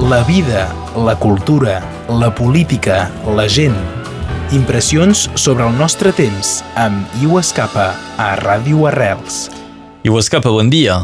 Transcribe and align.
la 0.00 0.24
vida, 0.24 0.74
la 0.96 1.16
cultura, 1.16 1.80
la 2.08 2.34
política, 2.34 3.10
la 3.36 3.48
gent. 3.48 3.76
Impressions 4.52 5.30
sobre 5.34 5.66
el 5.66 5.76
nostre 5.78 6.12
temps 6.12 6.62
amb 6.76 7.06
Iu 7.22 7.38
Escapa 7.38 7.94
a 8.18 8.34
Ràdio 8.40 8.88
Arrels. 8.90 9.48
Iu 10.04 10.18
Escapa, 10.18 10.50
bon 10.50 10.70
dia. 10.70 10.98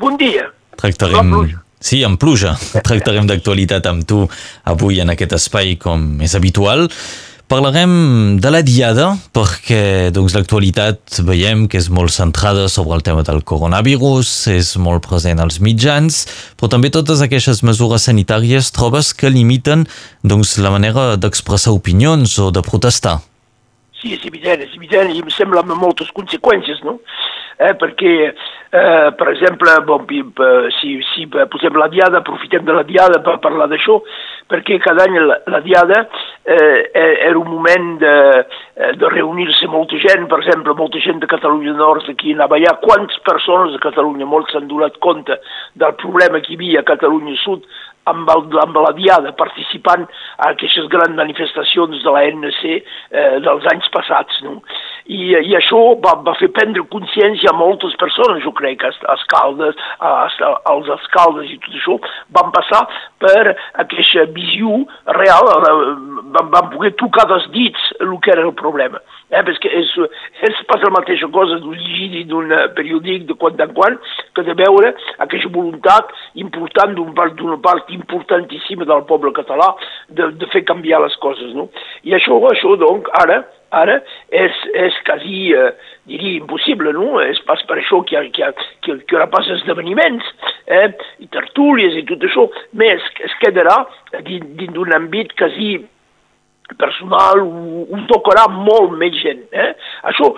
Bon 0.00 0.16
dia. 0.16 0.48
Tractarem... 0.80 1.34
Sí, 1.80 2.02
en 2.04 2.18
pluja. 2.20 2.56
Tractarem 2.84 3.28
d'actualitat 3.28 3.86
amb 3.88 4.04
tu 4.04 4.26
avui 4.68 5.00
en 5.00 5.12
aquest 5.14 5.36
espai 5.38 5.78
com 5.80 6.18
és 6.20 6.34
habitual. 6.36 6.88
Parlarem 7.50 8.36
de 8.38 8.50
la 8.54 8.60
diada 8.62 9.08
perquè 9.34 10.12
doncs, 10.14 10.36
l'actualitat 10.36 11.16
veiem 11.26 11.64
que 11.66 11.80
és 11.80 11.88
molt 11.90 12.14
centrada 12.14 12.68
sobre 12.70 12.94
el 12.94 13.02
tema 13.02 13.24
del 13.26 13.40
coronavirus, 13.42 14.30
és 14.52 14.68
molt 14.78 15.02
present 15.08 15.42
als 15.42 15.58
mitjans, 15.58 16.20
però 16.54 16.70
també 16.70 16.92
totes 16.94 17.24
aquestes 17.26 17.64
mesures 17.66 18.06
sanitàries 18.06 18.70
trobes 18.70 19.10
que 19.10 19.32
limiten 19.34 19.82
doncs, 20.22 20.60
la 20.62 20.70
manera 20.70 21.16
d'expressar 21.18 21.74
opinions 21.74 22.36
o 22.38 22.52
de 22.54 22.62
protestar. 22.62 23.16
Sí, 23.98 24.14
és 24.14 24.22
evident, 24.30 24.62
és 24.62 24.78
evident 24.78 25.10
i 25.10 25.18
em 25.18 25.34
sembla 25.34 25.66
amb 25.66 25.74
moltes 25.74 26.14
conseqüències, 26.14 26.84
no? 26.86 27.00
Eh, 27.60 27.74
perquè, 27.76 28.12
eh, 28.72 29.12
per 29.12 29.28
exemple, 29.28 29.74
bon, 29.84 30.06
si, 30.78 30.94
si 31.12 31.26
posem 31.28 31.76
la 31.76 31.90
diada, 31.92 32.22
aprofitem 32.22 32.64
de 32.64 32.72
la 32.72 32.84
diada 32.88 33.18
per 33.20 33.34
parlar 33.44 33.66
d'això, 33.68 33.98
perquè 34.48 34.78
cada 34.80 35.04
any 35.04 35.18
la, 35.20 35.36
la 35.52 35.60
diada 35.60 36.06
eh, 36.40 36.88
era 36.94 37.36
un 37.36 37.50
moment 37.50 37.98
de, 38.00 38.14
eh, 38.80 38.94
de 38.96 39.10
reunir-se 39.12 39.68
molta 39.68 40.00
gent, 40.00 40.24
per 40.30 40.40
exemple, 40.40 40.72
molta 40.78 41.04
gent 41.04 41.20
de 41.20 41.28
Catalunya 41.28 41.76
Nord 41.76 42.08
aquí 42.08 42.32
anava 42.32 42.56
allà, 42.56 42.78
quantes 42.80 43.20
persones 43.28 43.76
de 43.76 43.82
Catalunya, 43.84 44.24
molts 44.24 44.56
s'han 44.56 44.70
donat 44.70 44.96
compte 45.04 45.36
del 45.76 45.94
problema 46.00 46.40
que 46.40 46.54
hi 46.54 46.58
havia 46.62 46.80
a 46.80 46.88
Catalunya 46.94 47.36
Sud 47.44 47.68
amb, 48.08 48.30
el, 48.32 48.46
amb 48.64 48.80
la 48.80 48.94
Diada, 48.96 49.34
participant 49.36 50.06
a 50.38 50.54
aquestes 50.54 50.88
grans 50.88 51.16
manifestacions 51.18 52.00
de 52.00 52.16
la 52.16 52.24
NC 52.32 52.62
eh, 52.72 53.36
dels 53.44 53.68
anys 53.74 53.92
passats. 53.92 54.40
No? 54.46 54.62
I, 55.10 55.20
I 55.34 55.56
això 55.58 55.80
va, 56.04 56.14
va 56.26 56.36
fer 56.38 56.50
prendre 56.54 56.84
consciència 56.92 57.50
a 57.50 57.58
moltes 57.58 57.96
persones, 58.00 58.42
jo 58.44 58.52
crec, 58.56 58.84
als 58.86 58.98
escaldes, 59.16 59.78
als 60.00 60.90
escaldes 61.00 61.50
i 61.50 61.58
tot 61.64 61.78
això, 61.80 61.96
van 62.36 62.52
passar 62.54 62.84
per 63.22 63.56
aquesta 63.82 64.28
visió 64.36 64.84
real, 65.18 65.50
van, 66.34 66.52
van 66.54 66.70
poder 66.74 66.94
tocar 67.00 67.26
dels 67.30 67.48
dits 67.54 67.90
el 68.00 68.14
que 68.22 68.34
era 68.36 68.46
el 68.46 68.54
problema. 68.54 69.02
Eh, 69.30 69.42
perquè 69.46 69.70
és, 69.78 69.90
és 70.46 70.62
pas 70.66 70.82
la 70.82 70.90
mateixa 70.94 71.28
cosa 71.30 71.60
d'un 71.62 71.76
llegir 71.78 72.24
d'un 72.30 72.50
periòdic 72.74 73.28
de 73.28 73.36
quan 73.38 73.60
en 73.62 73.74
quan 73.76 73.98
que 74.34 74.42
de 74.46 74.56
veure 74.58 74.90
aquesta 75.22 75.50
voluntat 75.54 76.10
important 76.34 76.96
d'una 76.96 77.14
part, 77.14 77.38
part 77.62 77.92
importantíssima 77.94 78.86
del 78.88 79.04
poble 79.06 79.30
català 79.36 79.72
de, 80.08 80.32
de 80.40 80.50
fer 80.50 80.64
canviar 80.66 81.02
les 81.04 81.14
coses. 81.22 81.54
No? 81.54 81.68
I 82.02 82.16
això, 82.18 82.38
això 82.50 82.74
doncs, 82.80 83.10
ara, 83.22 83.42
ara 83.76 84.00
és, 84.34 84.56
és 84.74 84.96
quasi, 85.06 85.52
eh, 85.54 85.70
diria, 86.10 86.38
impossible, 86.40 86.92
no? 86.96 87.20
És 87.22 87.40
pas 87.46 87.62
per 87.68 87.78
això 87.78 88.02
que 88.06 88.16
hi, 88.16 88.18
ha, 88.18 88.24
que, 88.30 88.42
hi 88.42 88.46
ha, 88.46 88.52
que, 88.82 88.98
que 89.04 89.14
hi 89.14 89.18
haurà 89.18 89.28
pas 89.32 89.48
esdeveniments, 89.58 90.26
eh? 90.66 90.90
i 91.22 91.30
tertúlies 91.32 91.96
i 91.98 92.04
tot 92.08 92.26
això, 92.26 92.48
més 92.78 93.06
es 93.26 93.38
quedarà 93.42 93.82
dins 94.26 94.74
d'un 94.74 94.94
àmbit 94.96 95.34
quasi 95.38 95.76
personal, 96.78 97.42
ho, 97.42 97.84
ho 97.90 98.00
tocarà 98.10 98.46
molt 98.52 98.94
més 98.98 99.16
gent. 99.22 99.42
Eh? 99.50 99.72
Això 100.10 100.32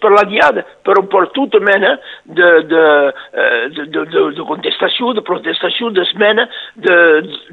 per 0.00 0.12
la 0.12 0.24
diada, 0.28 0.64
però 0.84 1.02
per 1.08 1.26
tota 1.36 1.60
mena 1.64 1.94
de, 2.24 2.50
de, 2.70 2.84
de, 3.76 3.86
de, 3.86 4.04
de, 4.12 4.24
de 4.36 4.46
contestació, 4.48 5.14
de 5.16 5.24
protestació, 5.26 5.90
d'esmena, 5.96 6.46
de, 6.76 6.96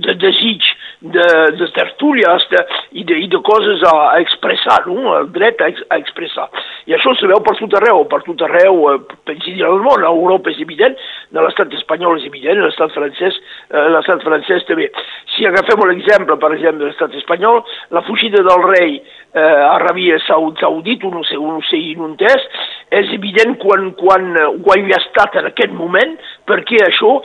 de 0.06 0.18
desig, 0.20 0.66
de, 1.02 1.28
de 1.58 1.68
tertúlies 1.76 2.48
de, 2.52 2.64
i, 2.92 3.04
de, 3.06 3.20
i 3.26 3.28
de 3.30 3.40
coses 3.46 3.84
a, 3.86 3.94
a 4.16 4.22
expressar, 4.24 4.80
no? 4.90 5.14
el 5.20 5.30
dret 5.36 5.62
a, 5.62 5.70
a 5.94 6.00
expressar. 6.02 6.48
I 6.90 6.96
això 6.98 7.14
se 7.20 7.30
veu 7.30 7.42
per 7.46 7.54
tot 7.60 7.76
arreu, 7.80 8.04
per 8.10 8.22
tot 8.26 8.42
arreu, 8.48 8.82
eh, 8.94 8.98
pensi 9.28 9.54
dir 9.58 9.66
al 9.68 9.82
món, 9.84 10.04
a 10.04 10.12
Europa 10.14 10.52
és 10.54 10.62
evident, 10.64 10.98
de 11.36 11.44
l'estat 11.44 11.74
espanyol 11.78 12.18
és 12.22 12.28
evident, 12.30 12.64
l'estat 12.64 12.96
francès, 12.96 13.38
eh, 13.70 13.86
l'estat 13.94 14.26
francès 14.26 14.66
també. 14.70 14.90
Si 15.36 15.46
agafem 15.46 15.86
l'exemple, 15.86 16.40
per 16.42 16.54
exemple, 16.56 16.86
de 16.86 16.92
l'estat 16.92 17.14
espanyol, 17.20 17.62
la 17.94 18.04
fugida 18.08 18.42
del 18.44 18.68
rei 18.72 18.98
eh, 18.98 19.42
Aràbia 19.42 20.18
Saudita, 20.26 20.68
un, 20.70 20.84
un 20.84 21.58
ocell 21.60 21.92
inuntés, 22.18 22.42
és 22.90 23.10
evident 23.12 23.58
quan, 23.60 23.92
quan 24.00 24.32
ho 24.38 24.72
havia 24.72 24.98
estat 24.98 25.36
en 25.36 25.48
aquest 25.50 25.74
moment, 25.76 26.16
perquè 26.48 26.80
això 26.86 27.22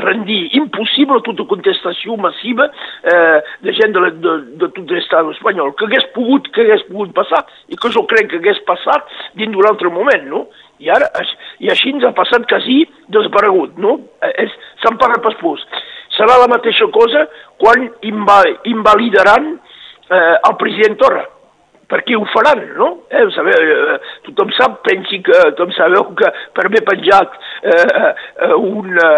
rendia 0.00 0.48
impossible 0.56 1.20
tota 1.22 1.44
contestació 1.48 2.16
massiva 2.16 2.70
eh, 3.04 3.40
de 3.62 3.72
gent 3.72 3.92
de, 3.92 4.10
de, 4.24 4.36
de 4.60 4.68
tot 4.72 4.90
l'estat 4.90 5.28
espanyol, 5.34 5.74
que 5.76 5.86
hagués 5.86 6.06
pogut, 6.14 6.48
que 6.52 6.62
hagués 6.62 6.84
pogut 6.88 7.12
passar, 7.14 7.44
i 7.68 7.76
que 7.76 7.92
jo 7.92 8.06
crec 8.06 8.30
que 8.30 8.40
hagués 8.40 8.62
passat 8.66 9.04
dins 9.34 9.52
d'un 9.52 9.68
altre 9.68 9.90
moment, 9.92 10.24
no? 10.28 10.46
I 10.80 10.88
ara, 10.90 11.10
i 11.60 11.68
així 11.70 11.92
ens 11.92 12.04
ha 12.04 12.14
passat 12.16 12.48
quasi 12.48 12.82
desaparegut, 13.12 13.76
no? 13.78 14.00
Eh, 14.24 14.48
Se'n 14.82 14.96
parla 14.98 15.20
pas 15.22 15.36
pus. 15.38 15.60
Serà 16.16 16.40
la 16.40 16.48
mateixa 16.50 16.88
cosa 16.92 17.26
quan 17.60 17.84
invalidaran 18.02 19.52
eh, 19.52 20.34
el 20.48 20.58
president 20.58 20.98
Torra 20.98 21.28
perquè 21.92 22.16
ho 22.16 22.24
faran, 22.32 22.62
no? 22.78 22.88
Eh, 23.12 23.26
sabeu, 23.36 23.66
eh, 23.74 23.98
tothom 24.28 24.52
sap, 24.56 24.80
pensi 24.86 25.20
que, 25.26 25.36
tothom 25.52 25.74
sabeu 25.76 26.08
que 26.18 26.30
per 26.56 26.66
haver 26.68 26.80
penjat 26.88 27.36
eh, 27.68 27.74
eh, 27.76 28.54
una, 28.56 29.10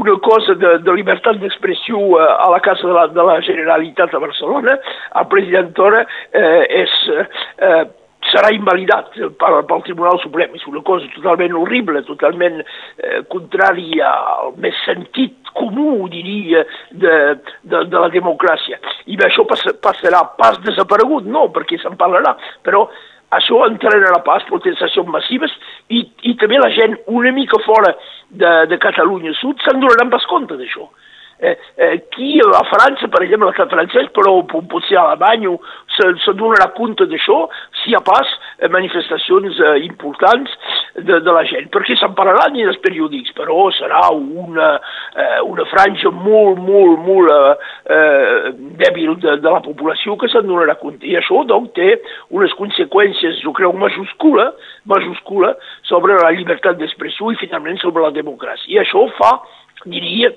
una 0.00 0.16
cosa 0.24 0.56
de, 0.56 0.78
de 0.86 0.96
llibertat 0.96 1.42
d'expressió 1.42 2.00
eh, 2.16 2.32
a 2.32 2.48
la 2.54 2.62
Casa 2.64 2.88
de 2.88 2.96
la, 2.96 3.06
de 3.12 3.28
la 3.28 3.36
Generalitat 3.44 4.16
de 4.16 4.24
Barcelona, 4.24 4.80
el 5.20 5.30
president 5.32 5.70
Torra 5.76 6.02
eh, 6.32 6.82
és... 6.82 6.98
Eh, 7.60 7.84
serà 8.26 8.50
invalidat 8.54 9.12
pel, 9.38 9.60
pel 9.68 9.82
Tribunal 9.86 10.18
Suprem. 10.22 10.54
És 10.58 10.64
una 10.66 10.82
cosa 10.86 11.06
totalment 11.14 11.54
horrible, 11.60 12.02
totalment 12.08 12.58
eh, 12.62 13.20
contrària 13.30 14.10
al 14.10 14.56
més 14.62 14.74
sentit 14.82 15.36
comú, 15.56 16.08
diria, 16.12 16.64
de, 16.90 17.14
de, 17.62 17.84
de 17.86 18.02
la 18.02 18.10
democràcia. 18.12 18.80
I 19.06 19.16
bé, 19.16 19.28
això 19.28 19.44
pass, 19.46 19.62
passarà 19.82 20.22
pas 20.38 20.58
desaparegut, 20.64 21.26
no, 21.30 21.46
perquè 21.54 21.78
se'n 21.78 21.96
parlarà, 21.98 22.34
però 22.66 22.86
això 23.36 23.64
entrarà 23.66 24.20
pas 24.26 24.44
protestacions 24.50 25.08
massives 25.10 25.52
i, 25.90 26.04
i 26.30 26.36
també 26.38 26.60
la 26.62 26.70
gent 26.74 26.94
una 27.10 27.32
mica 27.34 27.58
fora 27.64 27.92
de, 28.30 28.52
de 28.70 28.78
Catalunya 28.82 29.34
Sud 29.40 29.62
se'n 29.64 29.82
donaran 29.82 30.12
pas 30.12 30.26
compte 30.30 30.58
d'això. 30.58 30.86
Eh, 31.38 31.52
eh, 31.76 31.96
qui 32.14 32.40
a 32.40 32.62
França, 32.64 33.10
per 33.12 33.20
exemple, 33.20 33.50
l'estat 33.50 33.68
francès, 33.68 34.06
però 34.16 34.38
potser 34.48 34.96
a 34.96 35.02
Alemanya 35.10 35.52
se, 35.92 36.14
se 36.24 36.32
donarà 36.32 36.70
compte 36.78 37.04
d'això 37.10 37.42
si 37.82 37.90
hi 37.90 37.96
ha 37.98 38.00
pas 38.00 38.30
eh, 38.56 38.70
manifestacions 38.72 39.60
eh, 39.60 39.74
importants 39.84 40.54
de, 40.98 41.18
de 41.20 41.32
la 41.34 41.42
gent, 41.48 41.68
perquè 41.74 41.96
se'n 41.98 42.14
parlarà 42.16 42.46
ni 42.52 42.64
dels 42.64 42.78
periòdics, 42.84 43.34
però 43.36 43.66
serà 43.76 44.02
una, 44.14 44.68
eh, 45.16 45.40
una 45.44 45.66
franja 45.70 46.12
molt, 46.14 46.60
molt, 46.62 47.02
molt 47.04 47.32
eh, 47.34 47.68
eh, 47.96 48.52
dèbil 48.80 49.16
de, 49.22 49.36
de 49.42 49.52
la 49.52 49.62
població 49.64 50.16
que 50.20 50.30
se'n 50.32 50.48
donarà 50.48 50.78
compte. 50.80 51.06
I 51.08 51.18
això, 51.20 51.42
doncs, 51.48 51.74
té 51.76 51.98
unes 52.36 52.54
conseqüències, 52.60 53.42
jo 53.44 53.52
crec, 53.56 53.76
majúscula, 53.76 54.50
majúscula 54.88 55.54
sobre 55.88 56.16
la 56.22 56.32
llibertat 56.36 56.80
d'expressió 56.80 57.32
i, 57.32 57.40
finalment, 57.42 57.80
sobre 57.82 58.06
la 58.06 58.14
democràcia. 58.14 58.70
I 58.72 58.82
això 58.84 59.06
fa, 59.18 59.36
diria, 59.84 60.32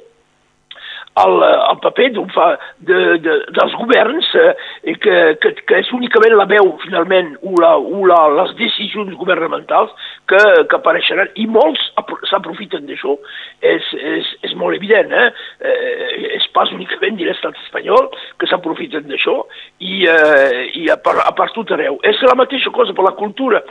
el, 1.18 1.44
el 1.44 1.80
paper 1.84 2.10
de, 2.14 2.98
de, 3.20 3.34
dels 3.56 3.76
governs 3.76 4.28
eh, 4.36 4.96
que, 5.02 5.16
que, 5.42 5.52
que 5.68 5.80
és 5.82 5.92
únicament 5.96 6.36
la 6.38 6.48
veu, 6.50 6.72
finalment, 6.84 7.34
o, 7.42 7.56
la, 7.62 7.74
o 7.78 8.06
la, 8.08 8.20
les 8.42 8.54
decisions 8.60 9.16
governamentals 9.20 9.92
que, 10.30 10.40
que 10.70 10.80
apareixeran, 10.80 11.32
i 11.36 11.48
molts 11.50 11.82
s'aprofiten 12.30 12.88
d'això, 12.88 13.18
és, 13.74 13.92
és, 14.14 14.34
és 14.48 14.56
molt 14.60 14.78
evident, 14.78 15.12
eh? 15.12 15.30
eh 15.60 16.36
és 16.40 16.46
pas 16.56 16.70
únicament 16.72 17.18
de 17.20 17.26
l'estat 17.28 17.58
espanyol 17.66 18.10
que 18.40 18.48
s'aprofiten 18.48 19.08
d'això, 19.10 19.40
i, 19.80 20.06
eh, 20.08 20.70
i 20.80 20.88
a, 20.94 21.00
part, 21.04 21.24
a 21.26 21.34
part 21.36 21.56
tot 21.58 21.74
arreu. 21.76 22.00
És 22.08 22.22
la 22.28 22.38
mateixa 22.40 22.72
cosa 22.76 22.96
per 22.96 23.08
la 23.08 23.18
cultura 23.20 23.64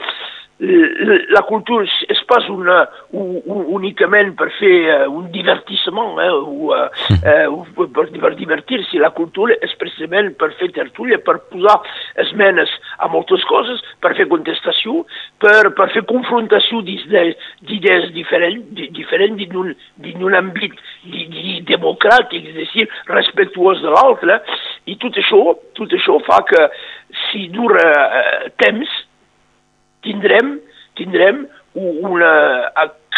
la 0.59 1.41
cultura 1.47 1.85
és 2.11 2.19
pas 2.27 2.43
una, 2.51 2.81
un, 3.15 3.39
únicament 3.77 4.33
per 4.35 4.49
fer 4.57 4.73
uh, 4.91 5.05
un 5.07 5.29
divertissement 5.31 6.19
eh, 6.19 6.27
o, 6.35 6.73
uh, 6.75 7.85
per, 7.95 8.09
per 8.11 8.33
divertir-se. 8.35 8.99
La 8.99 9.13
cultura 9.15 9.55
és 9.63 9.71
precisament 9.79 10.33
per 10.39 10.51
fer 10.59 10.71
tertúlia, 10.75 11.21
per 11.23 11.37
posar 11.47 11.77
esmenes 12.25 12.73
a 12.99 13.07
moltes 13.07 13.45
coses, 13.47 13.79
per 14.03 14.13
fer 14.19 14.27
contestació, 14.27 15.05
per, 15.39 15.71
per 15.79 15.89
fer 15.95 16.03
confrontació 16.11 16.83
d'idees 16.83 18.11
diferents, 18.11 18.67
diferent 18.75 19.39
dins 19.39 19.59
un, 19.63 20.39
àmbit 20.43 20.75
democràtic, 21.69 22.51
és 22.51 22.65
a 22.67 22.71
dir, 22.75 22.89
respectuós 23.07 23.79
de 23.79 23.95
l'altre, 23.95 24.41
i 24.91 24.99
tot 24.99 25.15
això, 25.23 25.55
tot 25.79 25.95
això 25.95 26.19
fa 26.27 26.43
que 26.51 26.67
si 27.29 27.47
dura 27.53 27.85
uh, 28.03 28.49
temps, 28.59 29.05
tindrem, 30.05 30.57
tindrem 30.99 31.45
una, 31.79 32.31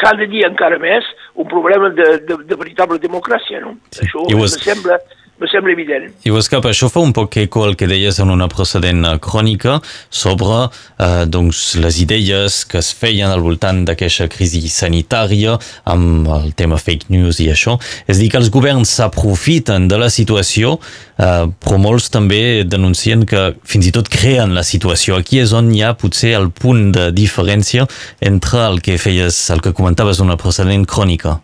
cada 0.01 0.27
dia 0.29 0.49
encara 0.49 0.79
més 0.81 1.07
un 1.39 1.47
problema 1.49 1.89
de, 1.95 2.07
de, 2.27 2.37
de 2.47 2.59
veritable 2.59 2.99
democràcia. 3.01 3.61
No? 3.63 3.75
Sí. 3.91 4.05
Això 4.05 4.25
em 4.27 4.45
sembla 4.53 4.99
me 5.41 5.47
sembla 5.49 5.73
evident. 5.73 6.11
I 6.23 6.31
Oscar, 6.31 6.61
això 6.69 6.87
fa 6.91 7.01
un 7.01 7.11
poc 7.17 7.35
eco 7.41 7.63
al 7.65 7.73
que 7.75 7.89
deies 7.89 8.19
en 8.21 8.29
una 8.29 8.47
precedent 8.51 9.07
crònica 9.25 9.79
sobre 10.13 10.67
eh, 10.67 11.25
doncs, 11.25 11.63
les 11.81 11.97
idees 12.03 12.61
que 12.69 12.77
es 12.77 12.91
feien 12.93 13.33
al 13.33 13.41
voltant 13.41 13.81
d'aquesta 13.87 14.29
crisi 14.31 14.61
sanitària 14.69 15.57
amb 15.89 16.29
el 16.37 16.53
tema 16.53 16.77
fake 16.77 17.09
news 17.09 17.41
i 17.41 17.49
això. 17.51 17.79
És 18.05 18.21
dir, 18.21 18.29
que 18.29 18.37
els 18.37 18.53
governs 18.53 18.93
s'aprofiten 19.01 19.89
de 19.89 19.97
la 19.97 20.11
situació, 20.13 20.77
eh, 21.17 21.49
però 21.49 21.81
molts 21.81 22.11
també 22.13 22.61
denuncien 22.63 23.25
que 23.25 23.55
fins 23.65 23.89
i 23.89 23.95
tot 23.97 24.13
creen 24.13 24.53
la 24.53 24.65
situació. 24.67 25.17
Aquí 25.17 25.41
és 25.41 25.57
on 25.57 25.73
hi 25.73 25.81
ha 25.81 25.95
potser 25.97 26.35
el 26.37 26.51
punt 26.53 26.91
de 26.93 27.09
diferència 27.15 27.89
entre 28.21 28.67
el 28.67 28.83
que 28.85 29.01
feies, 29.01 29.47
el 29.49 29.65
que 29.65 29.73
comentaves 29.73 30.21
en 30.21 30.29
una 30.29 30.37
precedent 30.37 30.85
crònica. 30.85 31.39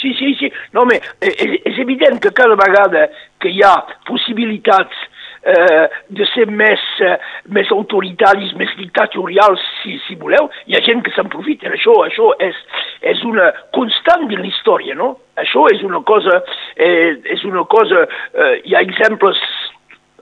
Sí, 0.00 0.14
sí, 0.14 0.34
sí. 0.34 0.50
No, 0.72 0.86
home, 0.86 0.96
és, 1.20 1.56
és 1.68 1.78
evident 1.82 2.20
que 2.24 2.32
cada 2.36 2.56
vegada 2.56 3.08
que 3.40 3.52
hi 3.52 3.60
ha 3.64 3.74
possibilitats 4.08 4.96
eh, 5.42 5.88
de 6.08 6.26
ser 6.32 6.46
més, 6.48 6.80
eh, 7.04 7.16
més 7.52 7.70
autoritaris, 7.74 8.54
més 8.60 8.72
dictatorials, 8.78 9.62
si, 9.82 9.98
si 10.06 10.16
voleu, 10.20 10.50
hi 10.66 10.76
ha 10.76 10.84
gent 10.86 11.04
que 11.04 11.12
s'aprofita. 11.16 11.72
Això, 11.76 11.96
això 12.06 12.32
és, 12.48 12.56
és 13.12 13.24
una 13.28 13.50
constant 13.76 14.28
de 14.30 14.40
la 14.40 14.48
història, 14.48 14.96
no? 14.96 15.14
Això 15.40 15.66
és 15.72 15.84
una 15.86 16.02
cosa, 16.08 16.40
eh, 16.76 17.18
és 17.36 17.44
una 17.48 17.64
cosa, 17.68 18.06
eh, 18.34 18.54
hi 18.64 18.76
ha 18.76 18.84
exemples 18.84 19.40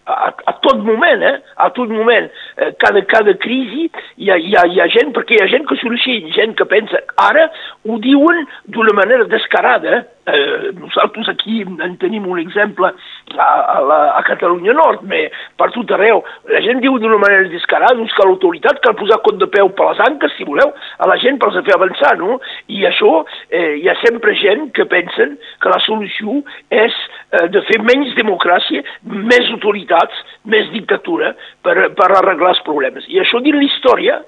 a, 0.08 0.32
a 0.46 0.52
tot 0.64 0.78
moment, 0.84 1.22
eh? 1.22 1.36
a 1.56 1.68
tot 1.76 1.90
moment, 1.92 2.28
eh, 2.28 2.47
cada, 2.82 3.04
cada 3.06 3.34
crisi 3.38 3.88
hi 4.16 4.30
ha, 4.30 4.36
hi, 4.36 4.54
ha, 4.56 4.66
hi 4.66 4.80
ha 4.82 4.88
gent, 4.92 5.12
perquè 5.16 5.38
hi 5.38 5.42
ha 5.44 5.50
gent 5.52 5.66
que 5.68 5.78
sorgeix, 5.80 6.30
gent 6.34 6.56
que 6.58 6.66
pensa, 6.68 7.02
ara 7.22 7.48
ho 7.86 7.98
diuen 8.02 8.46
d'una 8.66 8.94
manera 8.98 9.28
descarada, 9.30 9.98
eh? 9.98 10.04
Eh, 10.28 10.72
nosaltres 10.76 11.28
aquí 11.30 11.62
en 11.62 11.94
tenim 11.96 12.26
un 12.28 12.38
exemple 12.38 12.90
a, 12.90 13.46
a, 13.46 13.78
la, 13.80 13.98
a 14.18 14.22
Catalunya 14.26 14.74
Nord, 14.76 15.06
però 15.08 15.30
per 15.56 15.70
tot 15.72 15.92
arreu. 15.96 16.20
La 16.52 16.60
gent 16.64 16.82
diu 16.84 16.98
d'una 17.00 17.16
manera 17.20 17.48
descarada 17.48 17.96
doncs, 17.96 18.12
que 18.12 18.26
l'autoritat 18.26 18.82
cal 18.84 18.96
posar 18.98 19.20
cot 19.24 19.38
de 19.40 19.48
peu 19.48 19.70
per 19.78 19.88
les 19.88 20.02
anques, 20.04 20.34
si 20.36 20.44
voleu, 20.44 20.74
a 20.74 21.08
la 21.08 21.16
gent 21.22 21.40
per 21.40 21.50
fer 21.56 21.74
avançar, 21.74 22.14
no? 22.20 22.38
I 22.68 22.84
això, 22.90 23.24
eh, 23.48 23.78
hi 23.80 23.88
ha 23.88 23.96
sempre 24.02 24.34
gent 24.36 24.68
que 24.76 24.84
pensen 24.90 25.38
que 25.62 25.72
la 25.72 25.80
solució 25.86 26.42
és 26.68 26.92
eh, 27.32 27.46
de 27.54 27.64
fer 27.70 27.80
menys 27.88 28.12
democràcia, 28.18 28.84
més 29.08 29.48
autoritats, 29.54 30.20
més 30.44 30.68
dictatura 30.76 31.32
per, 31.64 31.76
per 31.96 32.10
arreglar 32.12 32.47
els 32.52 32.64
problemes. 32.66 33.06
I 33.08 33.22
això 33.22 33.40
dins 33.44 33.58
la 33.58 33.68
història 33.68 34.18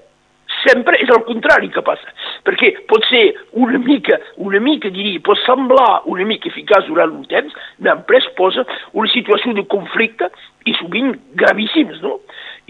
sempre 0.65 0.99
és 1.01 1.11
el 1.15 1.23
contrari 1.29 1.71
que 1.73 1.83
passa, 1.85 2.13
perquè 2.47 2.73
pot 2.91 3.05
ser 3.09 3.23
una 3.57 3.79
mica, 3.79 4.19
una 4.43 4.61
mica 4.63 4.91
diria, 4.93 5.23
pot 5.25 5.39
semblar 5.45 6.03
una 6.11 6.27
mica 6.29 6.51
eficaç 6.51 6.89
durant 6.91 7.15
un 7.17 7.25
temps, 7.31 7.55
després 7.87 8.27
posa 8.39 8.67
una 8.93 9.11
situació 9.15 9.55
de 9.57 9.65
conflicte 9.71 10.29
i 10.69 10.75
sovint 10.81 11.15
gravíssims, 11.41 12.03
no? 12.05 12.19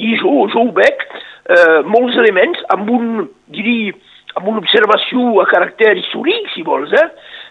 I 0.01 0.15
jo, 0.21 0.47
jo 0.53 0.67
ho 0.67 0.71
veig 0.77 1.03
eh, 1.09 1.81
molts 1.89 2.17
elements 2.21 2.63
amb 2.75 2.93
un, 2.95 3.27
diria, 3.53 3.97
amb 4.39 4.49
una 4.53 4.63
observació 4.63 5.41
a 5.43 5.49
caràcter 5.51 5.97
històric, 5.99 6.53
si 6.55 6.63
vols, 6.67 6.93
eh? 6.95 7.09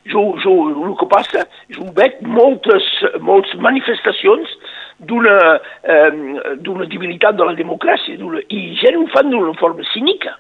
Jo, 0.09 0.23
jo, 0.41 0.53
el 0.71 0.95
que 0.99 1.09
passa, 1.11 1.43
jo 1.75 1.89
veig 1.97 2.21
moltes, 2.23 2.85
moltes 3.19 3.57
manifestacions 3.61 4.55
d'una 4.99 5.37
eh, 5.83 6.11
debilitat 6.91 7.39
de 7.39 7.47
la 7.47 7.55
democràcia 7.55 8.17
i 8.49 8.61
gent 8.81 8.99
ho 8.99 9.07
fan 9.13 9.31
d'una 9.31 9.55
forma 9.59 9.85
cínica 9.93 10.35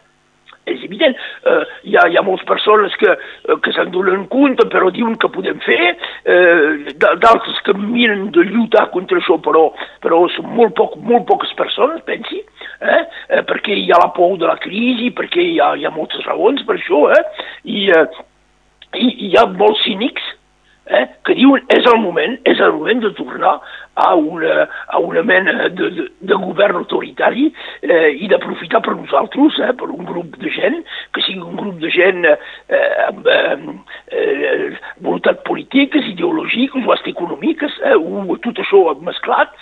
és 0.69 0.83
evident. 0.85 1.15
Eh, 1.45 1.63
hi, 1.89 1.95
ha, 1.97 2.05
hi 2.09 2.17
ha 2.17 2.23
moltes 2.25 2.45
persones 2.47 2.95
que, 3.01 3.09
eh, 3.09 3.57
que 3.63 3.73
se'n 3.75 3.91
donen 3.93 4.25
compte, 4.31 4.65
però 4.71 4.91
diuen 4.93 5.17
que 5.21 5.31
podem 5.33 5.59
fer, 5.65 5.95
eh, 6.29 6.93
d'altres 7.01 7.61
que 7.65 7.75
miren 7.77 8.29
de 8.35 8.45
lluitar 8.47 8.89
contra 8.93 9.19
això, 9.19 9.39
però, 9.45 9.69
però 10.03 10.21
són 10.35 10.51
molt, 10.55 10.75
poc, 10.77 10.97
molt 11.09 11.27
poques 11.29 11.53
persones, 11.59 12.03
pensi, 12.07 12.41
eh? 12.81 13.03
eh? 13.29 13.43
perquè 13.49 13.75
hi 13.75 13.89
ha 13.91 14.01
la 14.03 14.11
por 14.15 14.37
de 14.39 14.49
la 14.49 14.59
crisi, 14.61 15.11
perquè 15.15 15.43
hi 15.43 15.59
ha, 15.59 15.73
hi 15.75 15.87
ha 15.87 15.95
moltes 15.95 16.25
raons 16.27 16.65
per 16.67 16.77
això, 16.77 17.07
eh? 17.15 17.23
I, 17.65 17.87
eh, 17.89 18.05
i 18.99 19.09
hi 19.29 19.33
ha 19.37 19.47
molts 19.49 19.83
cínics 19.85 20.35
eh, 20.89 21.05
que 21.25 21.35
diuen 21.37 21.65
és 21.73 21.85
el 21.91 21.99
moment, 22.01 22.35
és 22.49 22.59
el 22.59 22.73
moment 22.75 23.03
de 23.03 23.11
tornar 23.17 23.55
a 23.99 24.13
una, 24.15 24.65
a 24.87 24.99
una 24.99 25.23
mena 25.23 25.69
de, 25.69 25.89
de, 25.95 26.05
de 26.29 26.37
govern 26.39 26.79
autoritari 26.81 27.49
eh, 27.83 28.09
i 28.15 28.29
d'aprofitar 28.31 28.81
per 28.85 28.95
nosaltres, 28.95 29.59
eh, 29.65 29.73
per 29.79 29.89
un 29.91 30.05
grup 30.07 30.37
de 30.41 30.51
gent, 30.55 30.79
que 31.15 31.23
sigui 31.25 31.43
un 31.45 31.59
grup 31.59 31.79
de 31.83 31.91
gent 31.93 32.25
eh, 32.25 32.79
amb 33.07 33.27
eh, 33.27 33.57
eh, 34.15 34.69
voluntat 35.05 35.43
polítiques, 35.47 36.07
ideològiques 36.13 36.87
o 36.87 36.95
hasta 36.95 37.11
econòmiques, 37.11 37.79
eh, 37.83 37.97
o 37.97 38.39
tot 38.45 38.63
això 38.63 38.85
mesclat, 39.03 39.53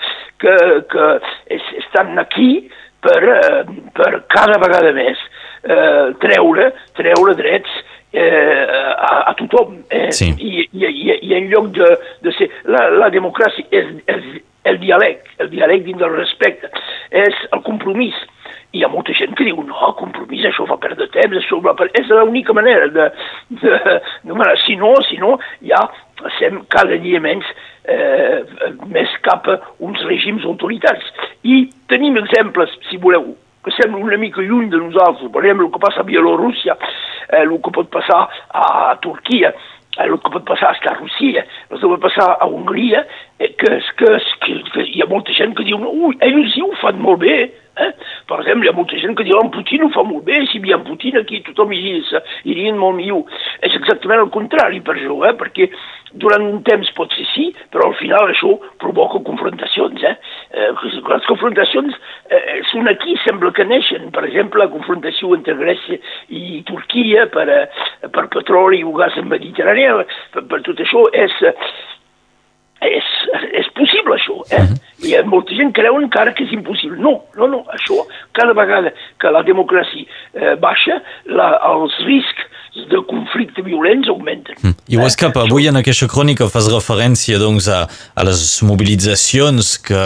que, 0.41 0.53
que 0.91 1.09
es, 1.57 1.73
estan 1.83 2.17
aquí 2.21 2.67
per, 3.01 3.19
eh, 3.41 3.65
per 3.97 4.13
cada 4.33 4.61
vegada 4.61 4.93
més 4.95 5.19
eh, 5.63 6.07
treure, 6.23 6.71
treure 6.99 7.35
drets 7.39 7.79
eh, 8.11 8.65
a, 8.97 9.13
a 9.31 9.35
tothom. 9.39 9.83
Eh, 9.89 10.11
sí. 10.11 10.31
I, 10.37 10.67
i, 10.71 10.85
i, 10.85 11.17
I 11.29 11.37
en 11.39 11.49
lloc 11.51 11.71
de, 11.77 11.91
de 12.25 12.35
ser... 12.37 12.49
La, 12.69 12.87
la 12.93 13.11
democràcia 13.13 13.67
és, 13.71 13.93
és 14.09 14.27
el 14.67 14.79
diàleg, 14.81 15.21
el 15.43 15.51
diàleg 15.51 15.85
dins 15.85 16.01
del 16.01 16.15
respecte, 16.17 16.71
és 17.11 17.45
el 17.55 17.63
compromís. 17.67 18.17
Hi 18.75 18.83
ha 18.83 18.89
molta 18.91 19.13
gent 19.15 19.31
que 19.37 19.45
diu, 19.47 19.61
no, 19.63 19.93
compromís, 19.99 20.43
això 20.45 20.65
fa 20.67 20.75
perdre 20.81 21.07
temps, 21.13 21.37
això 21.39 21.61
va 21.63 21.73
per... 21.77 21.87
És 21.97 22.09
l'única 22.11 22.53
manera 22.55 22.89
de, 22.91 23.07
de, 23.61 23.79
de, 24.27 24.51
Si 24.65 24.75
no, 24.75 24.91
si 25.07 25.17
no, 25.21 25.37
ja 25.63 25.79
passem 26.19 26.59
cada 26.73 26.97
dia 26.99 27.21
menys 27.23 27.47
eh, 27.87 28.43
més 28.91 29.11
cap 29.23 29.47
a 29.47 29.59
uns 29.79 30.03
règims 30.09 30.45
autoritaris. 30.45 31.07
I 31.47 31.67
tenim 31.91 32.19
exemples, 32.19 32.73
si 32.89 32.99
voleu, 33.01 33.31
que 33.67 33.75
sembla 33.75 33.99
una 33.99 34.17
mica 34.17 34.41
lluny 34.41 34.69
de 34.69 34.77
nosaltres. 34.77 35.27
Exemple, 35.27 35.65
el 35.67 35.71
que 35.71 35.83
passa 35.83 36.01
a 36.01 36.07
Bielorússia, 36.07 36.77
eh, 37.27 37.41
el 37.43 37.57
que 37.61 37.73
pot 37.75 37.89
passar 37.91 38.27
a 38.53 38.95
Turquia, 39.03 39.53
el 39.99 40.19
que 40.21 40.31
pot 40.31 40.45
passar 40.45 40.71
a 40.71 40.93
Rússia, 40.93 41.45
el 41.69 41.79
que 41.79 41.87
pot 41.87 41.99
passar 41.99 42.37
a 42.39 42.47
Hongria, 42.47 43.05
eh, 43.39 43.53
que, 43.59 43.79
que, 43.99 44.17
que, 44.45 44.59
que 44.71 44.89
hi 44.93 45.03
ha 45.03 45.09
molta 45.09 45.35
gent 45.35 45.55
que 45.57 45.65
diu 45.67 45.81
ui, 45.83 46.15
ells 46.21 46.53
sí 46.53 46.63
ho 46.63 46.71
fan 46.81 47.01
molt 47.01 47.25
bé, 47.25 47.39
Eh? 47.77 47.91
Per 48.25 48.39
exemple, 48.41 48.65
hi 48.65 48.71
ha 48.71 48.75
molta 48.75 48.97
gent 48.97 49.13
que 49.17 49.25
diu 49.27 49.37
en 49.37 49.51
Putin 49.53 49.83
ho 49.85 49.89
fa 49.93 50.01
molt 50.05 50.25
bé, 50.25 50.39
si 50.49 50.57
hi 50.57 50.73
en 50.73 50.83
Putin 50.87 51.19
aquí 51.19 51.43
tothom 51.45 51.73
iria, 51.75 52.21
iria 52.49 52.73
molt 52.73 52.97
millor. 52.97 53.27
És 53.61 53.75
exactament 53.77 54.23
el 54.23 54.31
contrari 54.33 54.81
per 54.81 54.95
això, 54.95 55.17
eh? 55.29 55.35
perquè 55.37 55.67
durant 56.17 56.45
un 56.47 56.63
temps 56.65 56.89
pot 56.97 57.13
ser 57.13 57.27
sí, 57.35 57.51
però 57.73 57.91
al 57.91 57.97
final 57.99 58.31
això 58.33 58.55
provoca 58.81 59.21
confrontacions. 59.27 60.07
Eh? 60.09 60.15
Eh, 60.51 60.69
les 60.71 61.25
confrontacions 61.27 61.95
eh, 62.31 62.61
són 62.71 62.87
aquí, 62.87 63.17
sembla 63.25 63.51
que 63.55 63.65
neixen. 63.67 64.07
Per 64.15 64.23
exemple, 64.27 64.61
la 64.63 64.71
confrontació 64.71 65.33
entre 65.35 65.57
Grècia 65.59 65.99
i 66.31 66.61
Turquia 66.69 67.27
per, 67.33 67.47
eh, 67.51 68.07
per 68.07 68.27
petroli 68.33 68.79
i 68.79 68.95
gas 68.95 69.17
en 69.19 69.27
Mediterrània, 69.33 69.97
per, 70.35 70.45
per 70.47 70.61
tot 70.67 70.79
això 70.83 71.03
és, 71.11 71.35
és, 71.51 71.75
és 72.87 73.11
això, 74.17 74.35
eh? 74.49 74.59
Uh 74.59 74.63
mhm. 74.63 74.73
-huh. 74.73 74.85
I 75.07 75.15
ha 75.15 75.23
molta 75.23 75.53
gent 75.53 75.71
creu 75.73 76.01
encara 76.01 76.33
que 76.33 76.43
és 76.43 76.51
impossible. 76.51 76.97
No, 76.97 77.21
no, 77.37 77.47
no, 77.47 77.59
això, 77.77 78.05
cada 78.33 78.53
vegada 78.53 78.91
que 79.19 79.29
la 79.29 79.43
democràcia 79.43 80.05
eh, 80.33 80.55
baixa, 80.57 81.01
la, 81.25 81.59
els 81.71 81.93
riscs 82.05 82.43
de 82.85 82.99
conflicte 83.09 83.61
violents 83.61 84.07
augmenten. 84.07 84.55
Mm. 84.61 84.75
I 84.87 84.97
Huescap, 84.97 85.35
eh? 85.35 85.45
avui 85.47 85.67
en 85.69 85.79
aquesta 85.79 86.07
crònica 86.11 86.47
fas 86.51 86.69
referència 86.71 87.39
doncs, 87.41 87.67
a, 87.71 87.85
a 87.87 88.25
les 88.27 88.43
mobilitzacions 88.67 89.73
que 89.87 90.03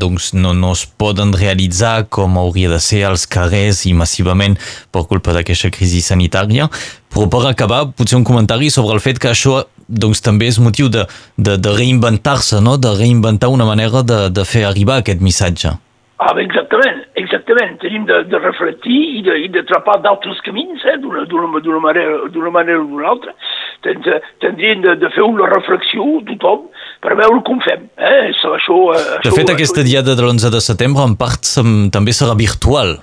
doncs, 0.00 0.32
no, 0.36 0.54
no 0.56 0.72
es 0.76 0.86
poden 0.86 1.34
realitzar 1.36 2.06
com 2.08 2.38
hauria 2.40 2.72
de 2.72 2.80
ser 2.82 3.04
als 3.08 3.26
carrers 3.28 3.84
i 3.86 3.94
massivament 3.96 4.56
per 4.92 5.04
culpa 5.10 5.36
d'aquesta 5.36 5.72
crisi 5.74 6.00
sanitària, 6.04 6.70
però 7.10 7.26
per 7.30 7.44
acabar, 7.50 7.84
potser 7.96 8.18
un 8.18 8.24
comentari 8.24 8.70
sobre 8.70 8.94
el 8.96 9.04
fet 9.04 9.18
que 9.18 9.32
això 9.32 9.64
doncs 9.90 10.22
també 10.22 10.46
és 10.50 10.60
motiu 10.62 10.88
de, 10.88 11.04
de, 11.36 11.58
de 11.58 11.76
reinventar-se, 11.76 12.62
no? 12.62 12.76
de 12.78 12.94
reinventar 12.96 13.50
una 13.50 13.66
manera 13.66 14.04
de, 14.06 14.28
de 14.30 14.44
fer 14.46 14.64
arribar 14.68 15.00
aquest 15.00 15.22
missatge. 15.22 15.76
Ah, 16.20 16.34
exactament, 16.36 16.98
exactament. 17.16 17.78
Tenim 17.80 18.04
de, 18.04 18.18
de 18.28 18.38
reflectir 18.42 18.98
i 19.16 19.22
de, 19.24 19.38
i 19.40 19.48
de 19.48 19.62
trapar 19.64 19.96
d'altres 20.04 20.42
camins, 20.44 20.82
eh, 20.84 20.98
d'una 21.00 21.46
manera, 21.80 22.50
manera 22.52 22.82
o 22.82 22.84
d'una 22.84 23.08
altra. 23.08 23.32
Tendríem 23.80 24.82
de, 24.84 24.98
de 25.00 25.10
fer 25.14 25.24
una 25.24 25.48
reflexió, 25.48 26.04
tothom, 26.28 26.68
per 27.00 27.16
veure 27.16 27.40
com 27.48 27.62
fem. 27.64 27.88
Eh? 27.96 28.18
Això, 28.34 28.52
això, 28.58 28.80
de 29.24 29.32
fet, 29.32 29.46
això, 29.46 29.54
aquesta 29.56 29.86
diada 29.86 30.12
de 30.12 30.26
l'11 30.26 30.52
de 30.52 30.60
setembre 30.60 31.08
en 31.08 31.16
part 31.16 31.54
també 31.88 32.12
serà 32.12 32.36
virtual. 32.36 32.98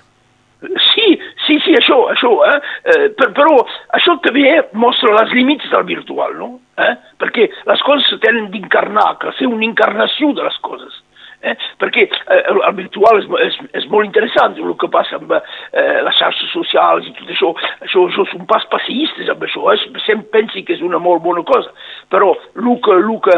Això, 1.80 1.98
això, 2.14 2.32
eh? 2.48 2.60
eh 2.94 3.10
per, 3.18 3.32
però 3.38 3.58
això 3.98 4.18
també 4.26 4.54
mostra 4.74 5.16
les 5.22 5.34
límits 5.38 5.70
del 5.74 5.88
virtual, 5.90 6.38
no? 6.40 6.54
Eh? 6.78 6.94
Perquè 7.22 7.50
les 7.70 7.84
coses 7.86 8.22
tenen 8.24 8.50
d'incarnar, 8.54 9.18
que 9.22 9.34
ser 9.40 9.50
una 9.50 9.66
encarnació 9.66 10.34
de 10.38 10.46
les 10.48 10.58
coses. 10.66 11.04
Eh? 11.46 11.54
Perquè 11.78 12.08
eh, 12.08 12.40
el 12.50 12.76
virtual 12.80 13.20
és, 13.22 13.28
és, 13.46 13.58
és 13.78 13.86
molt 13.92 14.08
interessant, 14.08 14.56
el 14.58 14.74
que 14.82 14.90
passa 14.94 15.20
amb 15.20 15.36
eh, 15.38 16.00
les 16.08 16.18
xarxes 16.18 16.50
socials 16.50 17.06
i 17.06 17.14
tot 17.14 17.30
això, 17.30 17.52
això, 17.86 18.06
això 18.10 18.26
són 18.32 18.48
pas 18.50 18.66
passistes 18.72 19.30
amb 19.30 19.46
això, 19.46 19.68
eh? 19.74 19.78
sempre 20.08 20.32
pensi 20.40 20.66
que 20.66 20.74
és 20.74 20.82
una 20.86 20.98
molt 21.02 21.22
bona 21.26 21.46
cosa, 21.46 21.70
però 22.10 22.34
el 22.58 22.72
que, 22.82 22.98
el 22.98 23.14
que, 23.28 23.38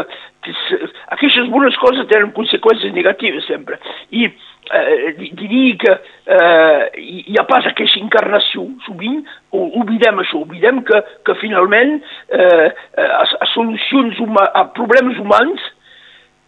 aquestes 1.12 1.50
bones 1.52 1.76
coses 1.82 2.08
tenen 2.08 2.32
conseqüències 2.36 2.96
negatives 2.96 3.44
sempre. 3.44 3.76
I 4.16 4.24
eh, 4.26 5.12
diria 5.36 5.76
que 5.84 5.92
eh, 6.24 6.88
hi 7.30 7.38
ha 7.38 7.44
pas 7.46 7.66
aquesta 7.68 8.00
encarnació, 8.02 8.64
sovint 8.86 9.20
oblidem 9.54 10.18
això, 10.22 10.40
oblidem 10.42 10.80
que, 10.86 10.98
que 11.26 11.36
finalment 11.38 11.98
eh, 12.34 12.66
a, 12.98 13.22
a 13.22 13.48
solucions, 13.52 14.18
huma, 14.22 14.46
a 14.50 14.66
problemes 14.74 15.20
humans 15.22 15.62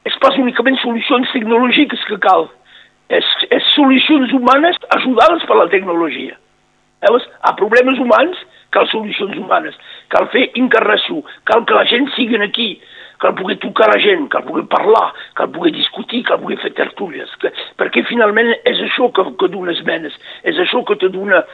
és 0.08 0.16
pas 0.22 0.34
únicament 0.42 0.80
solucions 0.82 1.30
tecnològiques 1.30 2.02
que 2.08 2.18
cal, 2.24 2.48
és, 3.14 3.28
és 3.54 3.68
solucions 3.76 4.32
humanes 4.34 4.78
ajudades 4.96 5.46
per 5.46 5.58
la 5.60 5.68
tecnologia. 5.70 6.34
Veus? 7.06 7.26
A 7.46 7.54
problemes 7.58 8.00
humans 8.02 8.38
cal 8.72 8.88
solucions 8.90 9.36
humanes, 9.38 9.76
cal 10.12 10.28
fer 10.32 10.48
encarnació, 10.58 11.22
cal 11.48 11.66
que 11.68 11.76
la 11.76 11.86
gent 11.90 12.08
sigui 12.16 12.40
aquí, 12.42 12.70
cal 13.22 13.36
poder 13.38 13.58
tocar 13.62 13.88
la 13.92 14.00
gent, 14.02 14.26
cal 14.32 14.44
poder 14.44 14.66
parlar, 14.72 15.12
cal 15.38 15.50
poder 15.54 15.72
discutir, 15.76 16.24
cal 16.26 16.40
poder 16.42 16.58
fer 16.64 16.72
tertúlies, 16.78 17.30
que, 17.42 17.52
perquè 17.78 18.02
finalment 18.08 18.50
és 18.66 18.80
això 18.88 19.12
que, 19.14 19.28
que 19.38 19.50
dona 19.52 19.76
esmenes, 19.76 20.16
és 20.42 20.58
això 20.64 20.82
que 20.88 20.98
te 20.98 21.12
dona 21.14 21.44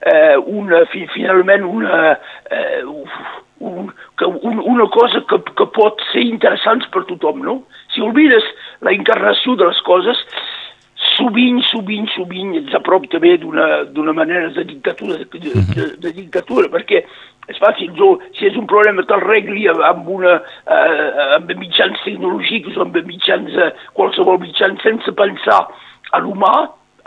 eh, 0.00 0.36
una, 0.38 0.84
finalment 0.88 1.66
una, 1.68 2.14
eh, 2.50 2.82
un, 3.60 3.92
que, 4.16 4.24
un, 4.24 4.62
una 4.62 4.88
cosa 4.94 5.20
que, 5.28 5.40
que 5.52 5.68
pot 5.76 6.00
ser 6.12 6.24
interessant 6.24 6.86
per 6.94 7.04
tothom, 7.10 7.44
no? 7.44 7.58
si 7.92 8.04
oblides 8.04 8.44
la 8.84 8.92
encarnació 8.94 9.56
de 9.58 9.68
les 9.68 9.80
coses, 9.86 10.18
sovint, 11.18 11.60
sovint, 11.68 12.08
sovint 12.14 12.54
ens 12.62 12.76
aprop 12.78 13.08
també 13.12 13.34
d'una 13.42 14.14
manera 14.16 14.48
de 14.54 14.64
dictatura, 14.70 15.18
de, 15.18 15.26
de, 15.42 15.66
de, 15.74 15.88
de 16.00 16.14
dictatura, 16.22 16.70
perquè 16.72 17.04
és 17.48 17.60
fàcil, 17.62 17.92
jo, 17.96 18.14
si 18.36 18.48
és 18.48 18.56
un 18.60 18.66
problema 18.68 19.04
te'l 19.08 19.24
regli 19.24 19.66
amb, 19.72 20.08
una, 20.12 20.38
eh, 20.68 21.36
amb 21.38 21.52
mitjans 21.56 22.00
tecnològics 22.04 22.76
o 22.76 22.84
amb 22.84 22.98
mitjans, 23.08 23.54
eh, 23.56 23.70
qualsevol 23.96 24.40
mitjans, 24.42 24.82
sense 24.84 25.14
pensar 25.16 25.62
a 26.12 26.20
l'humà, 26.20 26.52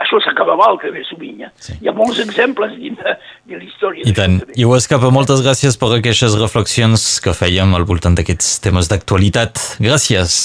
això 0.02 0.18
s'acaba 0.24 0.56
mal, 0.58 0.80
que 0.82 0.90
ve 0.90 1.04
sovint. 1.06 1.44
Eh? 1.46 1.50
Sí. 1.62 1.76
Hi 1.78 1.90
ha 1.90 1.94
molts 1.94 2.18
exemples 2.24 2.74
dins 2.74 2.98
de, 2.98 3.14
de 3.52 3.60
la 3.60 3.62
història. 3.68 4.08
I 4.08 4.16
tant. 4.18 4.40
I 4.58 4.66
ho 4.66 4.74
escapa, 4.74 5.12
moltes 5.14 5.44
gràcies 5.46 5.78
per 5.78 5.92
aquestes 6.00 6.34
reflexions 6.40 7.06
que 7.22 7.36
fèiem 7.38 7.78
al 7.78 7.86
voltant 7.86 8.18
d'aquests 8.18 8.58
temes 8.66 8.90
d'actualitat. 8.90 9.62
Gràcies. 9.82 10.42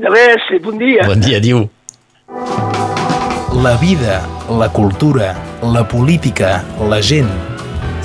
De 0.00 0.14
res, 0.14 0.46
bon 0.62 0.78
dia. 0.78 1.10
Bon 1.10 1.26
dia, 1.26 1.42
diu. 1.42 1.66
La 3.60 3.76
vida, 3.76 4.26
la 4.48 4.70
cultura, 4.72 5.34
la 5.60 5.86
política, 5.86 6.64
la 6.88 7.02
gent. 7.02 7.28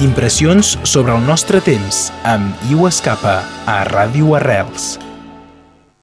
Impressions 0.03 0.73
sobre 0.83 1.15
el 1.15 1.23
nostre 1.23 1.61
temps 1.63 2.09
amb 2.27 2.67
Iu 2.67 2.89
Escapa 2.89 3.37
a 3.63 3.79
Ràdio 3.87 4.35
Arrels. 4.35 5.04